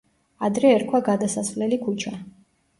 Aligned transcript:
ადრე 0.47 0.71
ერქვა 0.77 1.03
გადასასვლელი 1.11 1.81
ქუჩა. 1.87 2.19